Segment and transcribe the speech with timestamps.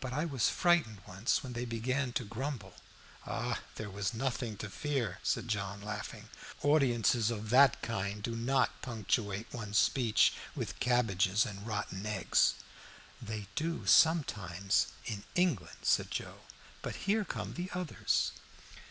[0.00, 2.76] But I was frightened once, when they began to grumble."
[3.74, 6.30] "There was nothing to fear," said John, laughing.
[6.62, 12.54] "Audiences of that kind do not punctuate one's speeches with cabbages and rotten eggs."
[13.20, 16.38] "They do sometimes in England," said Joe.
[16.80, 18.32] "But here come the others!"